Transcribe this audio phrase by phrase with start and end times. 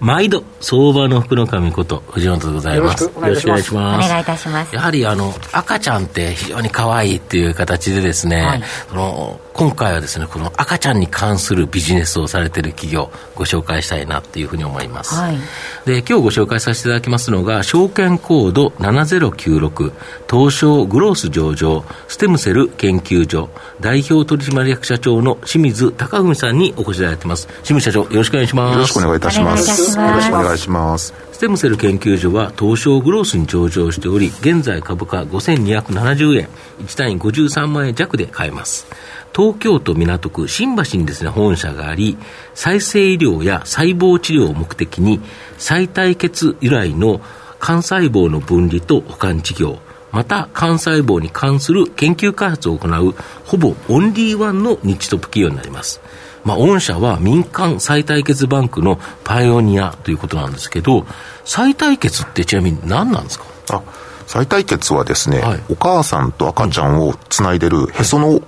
[0.00, 3.04] 毎度、相場の福の神こと、藤本でございます。
[3.04, 4.06] よろしくお願いします。
[4.06, 4.74] お願いいたします。
[4.74, 15.14] やはり、あの、赤ちゃんって非常に可愛いっていう形でですね、はい、その、今回はですね、この赤ちゃんに関するビジネスをされている企業、ご紹介したいなっていうふうに思います。
[15.14, 15.38] はい、
[15.84, 19.92] で、今日ご紹介させていただきますのが、証券コード7096、
[20.30, 23.50] 東証グロース上場、ステムセル研究所、
[23.82, 27.46] 代表取締役社長の清水隆文さんにお越しいただいてます。
[27.62, 28.74] 清水社長、よろしくお願いします。
[28.74, 29.89] よろしくお願いいたします。
[29.98, 31.14] よろしくお願いします。
[31.32, 36.48] ステムセル研究所は東証グロースに上場しており、現在株価5270円、
[36.84, 38.86] 1単位53万円弱で買えます。
[39.34, 42.18] 東京都港区新橋にですね、本社があり、
[42.54, 45.20] 再生医療や細胞治療を目的に、
[45.56, 47.20] 再体血由来の
[47.60, 49.78] 幹細胞の分離と保管事業、
[50.12, 53.14] また幹細胞に関する研究開発を行う、
[53.46, 56.00] ほぼオンリーワンの日トップ企業になります。
[56.44, 61.06] まあ、御社は民間再対決バンクのパイオニアということなんですけど、
[61.44, 63.44] 再対決ってちなみに何なんですか？
[63.72, 63.82] あ
[64.26, 68.40] 再対決はですね、はい、お母さんと赤ちゃんをつないでるへその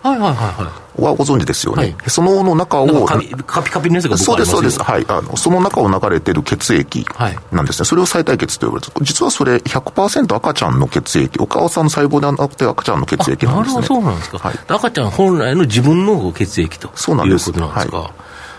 [0.96, 1.96] はご存知ですよね。
[2.04, 3.04] へそのの中を。
[3.06, 3.18] カ
[3.62, 4.82] ピカピのやつがそうです、そうです。
[4.82, 5.04] はい。
[5.08, 7.06] あの、その中を流れてる血液
[7.50, 7.82] なんですね。
[7.82, 8.92] はい、それを再対決と呼ばれる。
[9.02, 13.80] 実はそれ100%赤ちゃんの血液、お母さんの細胞ではなくて赤ちゃんの血液なんですね。
[13.80, 14.38] なるほど、そうなんですか。
[14.38, 17.98] はい、赤ちゃん本来の自分の血液とそうなんですいうことなんですか。
[17.98, 18.10] はい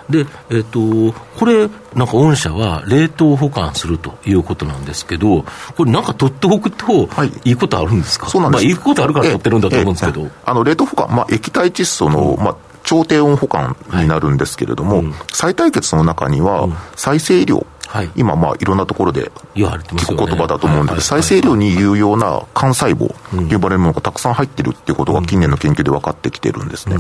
[0.09, 5.45] で、えっ、ー、と、これ、なんか御社は冷凍保管するということなんですけど、
[5.75, 7.09] これなんか取っておくと、
[7.45, 7.51] い。
[7.51, 8.63] いことあるんですか、そうなんです。
[8.63, 10.29] まあ、いいことあるから取ってるんだと思うんですけど。
[10.45, 26.97] あの、冷凍保管、まあ、液体窒素の、うん、まあ、超低温保管になるんですけれども、はいうん、再対決の中には、再生医療、はい、今、まあ、いろんなところで聞く言葉だと思うんですけど、再生医療に有用な幹細胞と呼ばれるものがたくさん入ってるっていうことが近年の研究で分かってきてるんですね。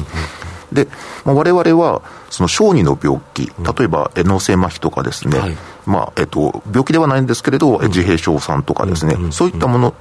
[0.73, 0.87] で、
[1.25, 9.93] まあ、我々は、その小児の病気、例えば脳性麻痺とかですね、はい、まあ、えっと、病気ではないんですけれど、自閉症さんとかですね、そういったもの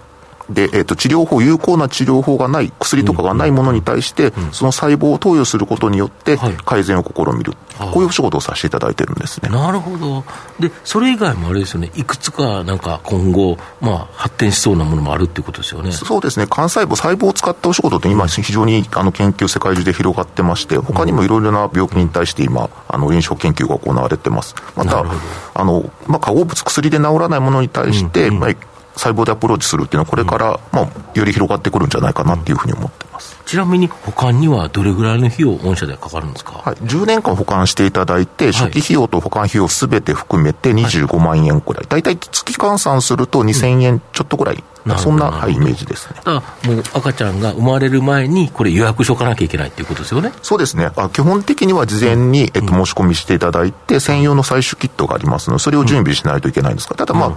[0.51, 9.49] で、えーと、治療法、有効な治療法がない、薬とかがないものに対して、その細胞を投与することによって、改善を試みる、はい、こういうお仕事をさせていただいてるんですね。
[9.49, 10.25] なるほど。
[10.59, 15.93] で、それ以外もあれですよね、いくつかなんか今後、まあ、発展しそうなものもあるっていうことですよね。
[15.93, 24.55] そうですね、幹細胞、細胞を使ったお仕事って今、非常にあの研究、世界中で広がってまして、他にもいろいろな病気に対して今、あの臨床研究が行われてます。
[24.77, 25.05] また、
[25.55, 28.51] あのまあ、化合物、薬で治らないものに対して、うんうん、まあ
[28.97, 33.41] 細胞でアプローチするっていうのは、これから、まあ、より広がってくるんじゃないかなっていうふうに思ってます。
[33.47, 46.21] ちなみに保管にはどれぐらいの費用、御社でかかるんですか、はい、10年間保管していただいて、初期費用と保管費用すべて含めて25万円くらい、大体月換算すると2000円ちょっとぐらい、うん、そんな、はい、イメージですね。
[46.25, 50.33] だもう赤ちゃんが生まれる前に、これ、予約しとかなきゃいけないっていうことですよね？
[50.43, 57.35] そうですね、あ基本的には事前に、えっと、申し込みしていただいて、専用の採取キットがありますので、それを準備しないといけないんですが、ただまあ、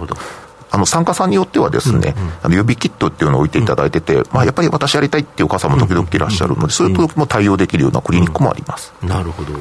[0.76, 8.92] あの参加さんによってはですね、あの予備キットっていうのを置いていただいてて、うん、まあ、やっぱり私やりたいっていうお母さんも時々いらっしゃるので、そういう時も対応できるようなクリニックもあります。
[9.02, 9.54] なるほど。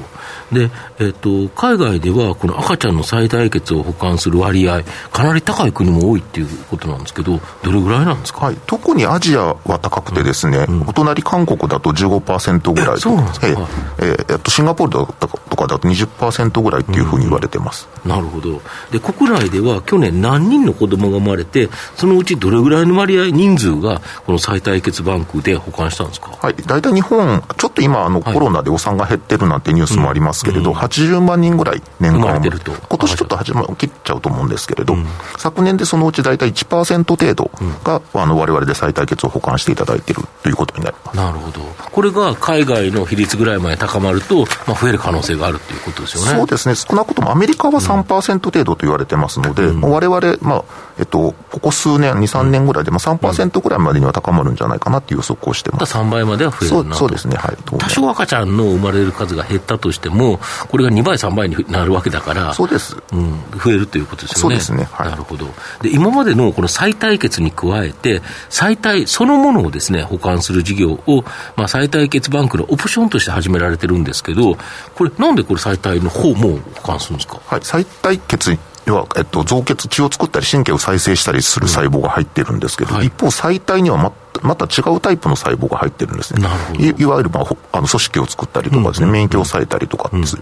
[0.51, 4.83] で、えっ、ー、と、海外ではこの赤ちゃんの最大血を保管する割合、
[5.13, 13.65] かなり高い国も多いっていうことなんですけど、どれぐらいなんですか、はい、特にアジアは高くてですね、うんお隣韓国だと15%ぐらいそうなんですか、えー、
[13.97, 18.61] えー、とシンガポールとかだと20%ぐらいっていうふうに言われてます、うん、なるほど。
[18.91, 26.37] で、国内では去年何人の子供が生まれて、そのうちどれぐらいの割合、人数がこの最対血バンクで保管したんですか？
[26.41, 35.05] はい、大体日本、ちょっと今、あの、コロナで予算が減ってるなんてニュースもありますけれど、うん、80万人ぐらい年間、今年ちょっと8万切っちゃうと思うんですけれど、うん、
[35.37, 37.51] 昨年でそのうち大体1%程度
[37.83, 41.17] が、うん、あの我々で最対血を保管していただいているということになります。
[41.17, 41.61] なるほど、
[41.91, 46.37] これが海外の比率ぐらいまで高まると、まあ、増える可能性があるということですよね。
[46.37, 50.63] そうですね、少なくともアメリカは3%程度と言われてますので、われわれ、まあ
[50.97, 55.93] えっと、ここ数年、2、3年ぐらいで、まあ、3%ぐらいまでには高まるんじゃないかなっていう予測をしてます。
[55.95, 57.57] 3倍までは増えるなそうですね、はい。
[57.77, 60.39] 多少赤ちゃんの生まれる数が減ったとしても、
[60.69, 62.95] これが2倍、3倍になるわけだから、そうです。
[63.11, 64.41] うん、増えるということですよね。
[64.41, 64.87] そうですね。
[64.91, 65.47] はい、なるほど。
[65.81, 71.25] で、今までのこの再対決に加えて、再対そのものをですね、保管する事業を、
[71.55, 74.57] まあ、再対決バンクのオプションとして始められてるんですけど、
[74.95, 77.41] これ、なんでこれ再対の方も保管するんですか？
[77.45, 86.47] はい、再対決要は、えっと、造血、血を作ったり神経を再生したりする細胞が入ってるんですけど、うんはい、一方、細体にはままた違うタイプの細胞が入ってるんですね。
[86.77, 90.37] いいわゆる、まあ、あの組織を作ったりとかですね、免疫を抑えたりとかです。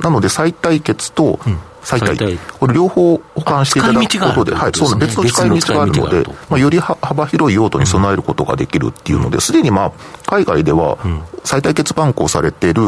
[0.00, 1.38] なので、再体血と、
[1.86, 9.92] 最大、これ両方保管していただくことで、はい、そう別の使い道があるので、まあ、より幅広い用途に備えることができるっていうので、すでにまあ、
[10.26, 10.98] 海外では、
[11.44, 12.82] 最大血バンクをされている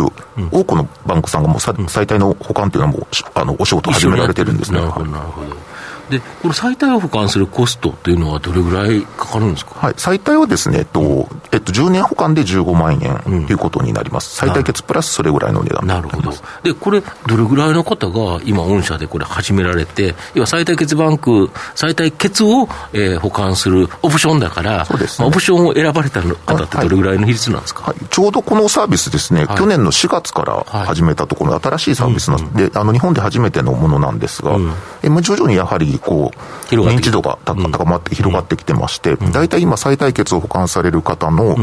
[0.50, 4.80] 多くのバンクさんがもう最大の保管っていうのはもう、あの、お仕事始められてるんですね。
[4.80, 5.67] なるほど、なるほど。
[6.10, 16.32] で、この最大を保管するコストというのは、どれぐらいかかるんですか、はい、最大はですね、えっとえっと、10年保管で15万円ということになります、最大決プラスそれぐらいの値段なるほど、
[16.62, 27.98] でこれ、どれぐらいの方が今、御社でこれ、始められて、要は最大決バンク、最大決を、えー、保管するオプションだから、そうですね、オプションを選ばれた方って、どれぐらいの比率なんですか、はい。
[27.98, 34.72] はい、ちょうどこのサービスですね、去年の4月から始めたところ、新しいサービスなんで、うんうん、あの日本で初めてのものなんですが、うん、
[35.02, 41.56] え徐々にやはりこう、認知度が高まって広がってきてまして、大体今、再対決を保管される方の、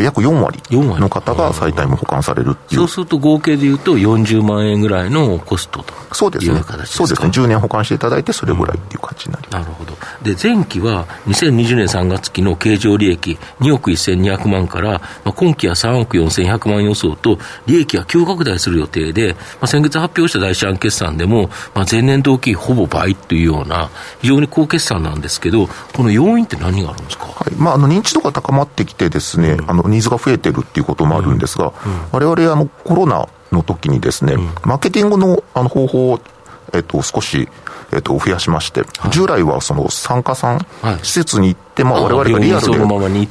[0.00, 2.80] 約4割の方が再タイム保管されるっていう。
[2.80, 6.62] そうすると合計でいうと40万円ぐらいのコストとそうですね。
[6.84, 7.28] そうですね。
[7.28, 9.62] 10年保管していただいて、それぐらいっていう感じになります。
[9.62, 9.92] なるほど。
[10.22, 23.81] で、前期は2020年3月期の経常利益2億1200万から、まあ、今期は3億4100万予想と、利益は急拡大する予定で、まあ、先月発表した第四半決算でも、まあ、前年同期ほぼ倍というような、
[24.20, 27.54] 非常に高決算なんですけど、この要因って何があるんですか、はい。
[27.54, 31.72] まあ、あの認知度が高まってきてですね、うん、あのニーズが増えてるっていうこともあるんですが、
[32.12, 32.46] われわれ
[32.84, 36.20] コロナの時にですね、マーケティングのあの方法を
[36.72, 37.48] えっと、少し、
[37.92, 42.66] えっと、増やしまして、はい、従来はその参加さん、はい、施設に行って、まあ、我々がリアル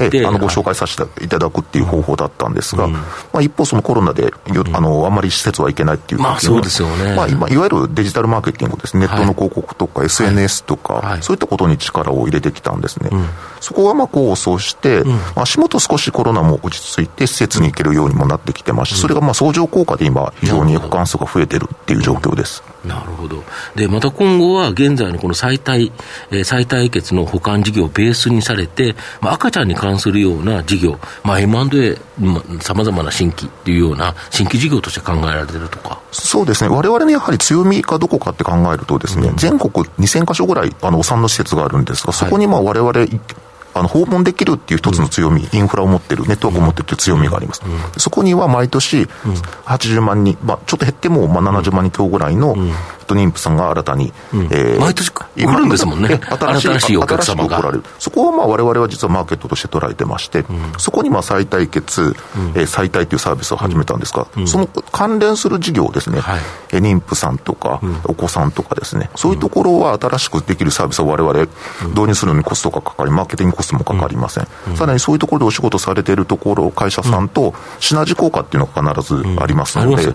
[0.10, 3.02] でえあのご紹介させていただくっていう方法だったんですが、うん、ま
[3.36, 4.34] あ、一方、そのコロナで
[4.74, 13.10] あのあんまり施設は行けないっていうまあ、そうですよね、まあ、今いわゆるデジタルマーケティングですネットの広告とか SNS とか、そういったことに力を入れてきたんですね。
[13.12, 13.30] うん、
[13.60, 22.64] そこはまあ功を奏して、うん、まあ、足元少しコロナも落ち着いて、施設に行けるようにもなってきてますし、それがまあ相乗効果で今、非常に保管数が増えてるっていう状況です。
[22.86, 23.44] なるほど。
[23.76, 25.92] で、また今後は現在のこの再体、
[26.32, 31.98] えー、再対決の保管事業をベースにされて、まあ、赤ちゃんに関するような事業、まあ、M&A、
[32.62, 36.02] さまざ、まな新規っていうような新規事業として考えられてるとか。
[36.12, 36.70] そうですね。
[36.70, 42.92] 我々のやはり強みがどこかって考えるとですね、うん、全国2000箇所ぐらい、あの、お産の施設があるんですが、そこにまあ我々、
[43.74, 47.62] あの訪問できるっていう一つの強み、インフラを持ってる、ネットワークを持ってるという強みがあります。
[47.98, 49.08] そこには毎年
[49.66, 52.56] 80万人、まあ、ちょっと減ってもまあ70万人強ぐらいの
[53.14, 56.20] 妊婦さんが新たに、うん、えー、毎年来るんですもんね、
[56.60, 57.58] 新しいお客様が。
[57.60, 57.84] 来られる。
[58.00, 62.14] そこはまあ我々は実はマーケットとして捉えてまして、うん、そこにまあ再対決、うん、
[62.56, 66.42] えー、再対というサービスを始めたんですが、うん、その関連する事業ですね、はい、
[66.72, 71.48] え妊婦さんとか、お子さんとかですね、そういうところは新しくできるサービスを我々
[71.90, 74.48] 導入するのにコストがかかり、マーケティングコストもかかりません。
[74.76, 80.14] さらにそういうところでお仕事されているところ、会社さんとシナジー効果っていうのが必ずありますので、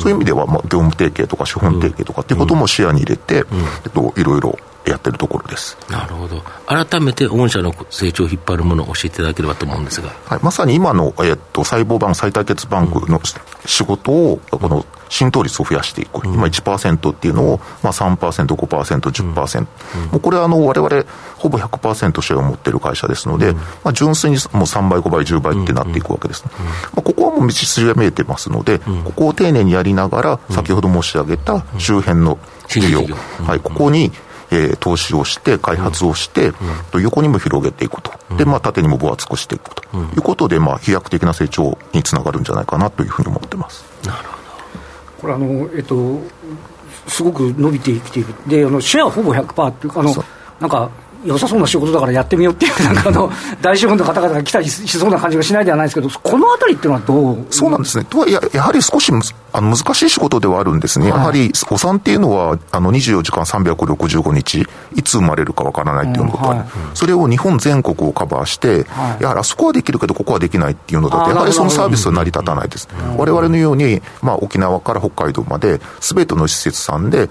[0.00, 3.44] そういう意味では、まあ、業務提携とか資本提携とかっていうことも視野に入れて、
[3.84, 5.76] えっと、いろいろやってるところです。
[5.88, 13.20] なるほど、改めて御社の成長を引っ張るものを教えていただければと思うんですが、はい、まさに今の、えっと、細胞版、再対決バンクの
[13.66, 21.04] 仕事を、この浸透率を増やしていく、うん、今1%っていうのを、まあ3%、5%、10%、うん、もうこれはあの我々
[21.36, 26.50] ほぼ100%シェアを持っている会社ですので、うん、まあ、純粋にもう3倍、5倍、10倍ってなっていくわけです、ね、
[26.94, 33.02] まあ、ここはもう道筋が見えてますので、ここを丁寧にやりながら、先ほど申し上げた周辺の企業、
[33.44, 34.12] はい、ここに
[34.50, 36.52] えー、投資をして、開発をして、
[36.94, 39.80] うん、横にも広げていくと、で、まあ、縦にも分厚くしていくと。
[39.96, 43.84] いうことで、まあ、飛躍的な成長につながるんじゃないかなというふうに思ってます。
[44.04, 44.40] なるほど。
[45.20, 46.20] これあの、えっと、
[47.06, 50.14] すごく伸びてきている、であのシェアほぼ100%っていうか、あの
[50.60, 50.90] なんか
[51.24, 57.46] 良さそうな仕事だからやってみようっていう、 なんかあの大資本の方々が来たりしそうな感じがしないではないですけど、このあたりっていうのはどう？
[57.50, 59.12] そうなんですね、とはいえ、やはり少し
[59.52, 72.88] あの難しい仕事ではあるんですね、はい、やはりお産っていうのは、あの24時間365日、いつ生まれるかわからないっていうのと、はい、それを日本全国をカバーして、はい、やはりあそこはできるけど、ここはできないっていうのだと、やはりそのサービスは成り立たないです。
[73.16, 77.30] われわれのように、まあ、沖縄から北海道まで、すべての施設さんで、うん、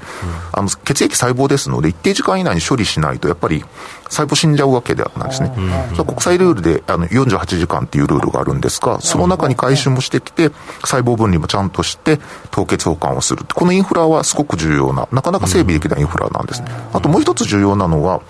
[0.54, 3.64] あの血液細胞ですので、一定時間以内に処理しないと、やっぱり
[4.10, 5.54] 細胞死んじゃうわけではないですね。
[5.98, 10.50] うん、国際ルールであの48時間っていうルールがあるんですが、その中に回収もしてきて、
[10.82, 12.20] 細胞分離もちゃんとして、
[12.52, 13.46] 凍結保管をする。
[13.54, 16.70] このインフラはすごく重要な、なかなか整備できないインフラなんですね。
[16.94, 18.22] あともう一つ重要なのは、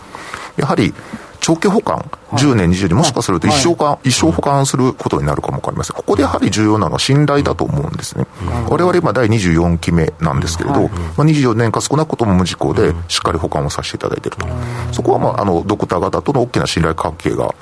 [0.58, 0.94] やはり
[1.40, 5.96] 長期保管、10年、20年、もしかすると一生間、一生保管することになるかもわかりません。
[5.96, 8.26] ここでやはり重要なのは信頼だと思うんですね。
[8.70, 10.90] 我々今第24期目なんですけれど、まあ、
[11.26, 14.48] 24年か少なくとも無事故でしっかり保管をさせていただいていると。
[14.92, 17.54] そこはまあ、あの、ドクター方との大きな信頼関係が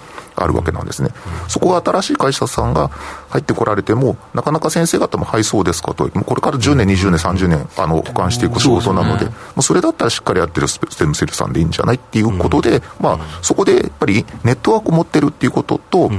[0.44, 1.10] あるわけなんですね。
[1.48, 2.90] そこが新しい会社さんが
[3.30, 9.28] 入ってこられても、なかなか先生方も、はい、そうですかと、これから10年、20年、30年、あの、保管していく仕事なので、
[9.62, 16.10] そそれだったらしっかりやってるステムセルさんでいいんじゃないっていうことで、まあ、そこでやっぱりネットワークを持ってるっていうことと、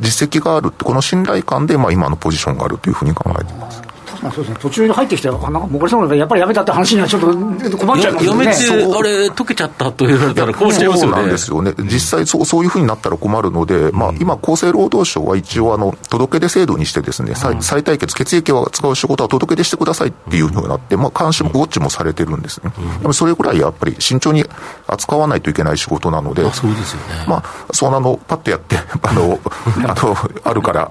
[0.00, 3.87] 実績があるって、この信頼感で、まあ、今のポジションがあるというふうに考えています。
[4.22, 8.44] まあ、そうですね途中に入ってきて、あなんかもそうなので、やっぱりやめたって話にはちょっと困っちゃいますよね。
[8.44, 11.14] やめて、あれ、溶けちゃったと言われたら困っちゃいますよね。
[11.14, 11.74] そうなんですよね。
[11.84, 22.72] 実際そう、そういうふうになったら困るので、まあ、今、厚生労働省は一応、あの、届け出制度にしてですね、再再対決、血液を使う仕事は届け出してくださいっていうふうになって、まあ、監視もウォッチもされてるんですね。
[23.00, 24.44] でもそれぐらいやっぱり慎重に
[24.86, 27.24] 扱わないといけない仕事なので、そうですよね。
[27.26, 29.38] まあ、そんなの、パッとやって、 あの、
[29.86, 30.90] あの、あるから、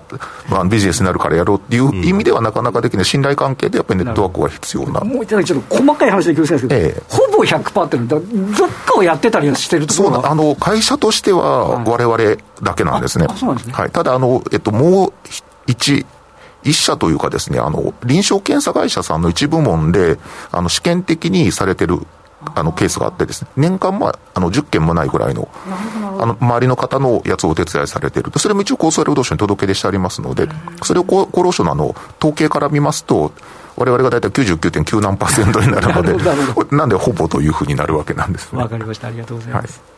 [0.49, 5.01] まあ、ビジネスになるからやろうっていう意味ではなかなかできない信頼関係でやっぱりネットワークが必要な。
[5.01, 13.27] もういただちょっと細かい話で気をつけですけど、ええ、ほぼ100%ってのは、どっかをやってたりしてるところそうあの会社としては、われわれだけなんですね。
[13.27, 13.73] ですね。
[13.73, 15.13] はい、ただあの、えっと、もう
[15.65, 16.05] 一、
[16.63, 20.17] 一社というかですね、あの、臨床検査会社さんの一部門で、
[20.51, 21.99] あの、試験的にされてる
[22.55, 25.49] あのケースがあってですね、年間まあ、あの10件もないぐらいの、
[26.19, 28.31] あの周りの方のやつをお手伝いされている。
[28.31, 30.47] と、それも一応厚生労働省に届け出してありますので、
[30.83, 33.31] それを厚労省のあの統計から見ますと、
[33.75, 39.79] われわれが大体99.9何パーセントになるので、なんでほぼというふうになるわけなんです、わ、かりました、ありがとうございます。
[39.79, 39.96] はい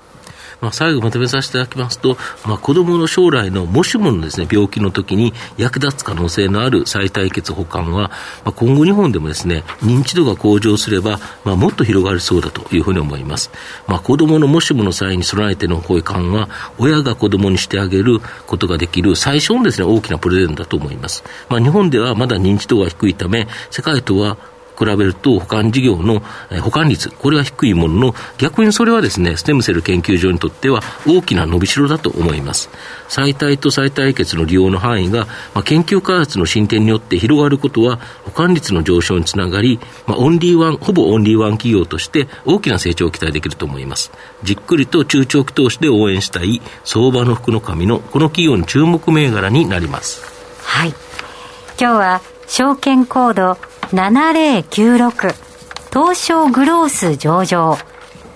[0.61, 8.09] まあ、最後まとめさせていただきますと、まあ、子どもの将来のもしものです、ね、病気の時に役立つ可能性のある再対決保管は、
[8.43, 13.51] まあ、今後日本でもですね、認知度が向上すれば、まあ、もっと広がりそうだというふうに思います。
[13.87, 21.23] まあ、子どものもしもの際に備えての保管は、親が子どもにしてあげることができる最初のですね、大きなプレゼントだと思います。
[21.49, 24.37] まあ、日本ではまだ認知度が低いため、世界とは
[24.79, 26.21] 比べると保管事業の
[26.61, 32.69] 保管率、これは低いものの、逆にそれはですね、ステムセル研究所にとっては大きな伸びしろだと思います。
[33.07, 44.11] 再体と再体血の利用の範囲が、まあ、研究開発の進展によって広がることは、保管率の上昇につながり、まあ、オンリーワン、ほぼオンリーワン企業として大きな成長を期待できると思います。
[44.43, 50.23] じっくりと中長期投資で応援したい相場の福の神のこの企業に注目銘柄になります。
[50.63, 50.89] はい。
[51.79, 55.35] 今日は証券コード7096
[55.91, 57.77] 東証グロース上場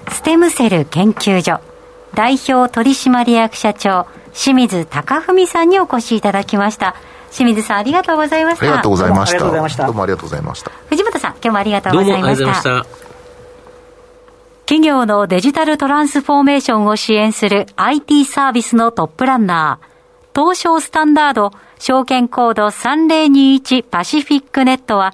[0.10, 1.62] ステムセル研究所
[2.16, 6.96] 代表取締役社長清水貴文さんにお越しいただきました。
[7.32, 8.66] 清水さんありがとうございました。
[8.66, 9.40] ありがとうございました。
[9.86, 10.72] どうもありがとうございました。
[10.90, 12.86] 藤本さん今日もありがとうございました。
[14.66, 19.94] 企業のデジタルトランスフォーメーションを支援する IT サービスのトップランナー
[20.40, 25.14] 東証スタンダード証券コード3021パシフィックネットは